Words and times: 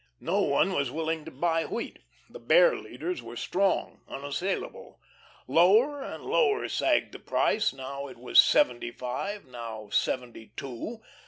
No 0.19 0.41
one 0.41 0.73
was 0.73 0.89
willing 0.89 1.25
to 1.25 1.29
buy 1.31 1.63
wheat. 1.63 1.99
The 2.27 2.39
Bear 2.39 2.75
leaders 2.75 3.21
were 3.21 3.35
strong, 3.35 4.01
unassailable. 4.07 4.99
Lower 5.47 6.01
and 6.01 6.25
lower 6.25 6.67
sagged 6.69 7.11
the 7.11 7.19
price; 7.19 7.71
now 7.71 8.07
it 8.07 8.17
was 8.17 8.39
seventy 8.41 8.89
five, 8.89 9.45
now 9.45 9.89
seventy 9.91 10.53
two. 10.57 11.03